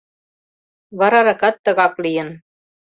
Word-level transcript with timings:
Вараракат 0.99 1.55
тыгак 1.65 1.93
лийын. 2.03 2.29